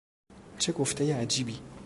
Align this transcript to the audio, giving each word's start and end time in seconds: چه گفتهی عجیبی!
چه 0.57 0.71
گفتهی 0.71 1.11
عجیبی! 1.13 1.59